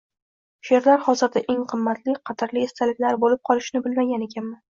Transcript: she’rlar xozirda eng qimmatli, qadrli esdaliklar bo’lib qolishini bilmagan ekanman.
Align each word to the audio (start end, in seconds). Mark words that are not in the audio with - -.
she’rlar 0.69 1.03
xozirda 1.07 1.43
eng 1.55 1.59
qimmatli, 1.73 2.15
qadrli 2.31 2.65
esdaliklar 2.69 3.21
bo’lib 3.27 3.45
qolishini 3.53 3.85
bilmagan 3.91 4.27
ekanman. 4.31 4.57